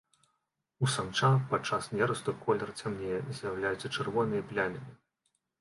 [0.85, 4.87] У самца падчас нерасту колер цямнее, з'яўляюцца чырвоныя пляміны.